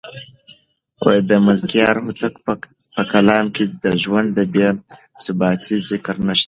[1.29, 2.33] د ملکیار هوتک
[2.95, 4.67] په کلام کې د ژوند د بې
[5.23, 6.39] ثباتۍ ذکر نشته.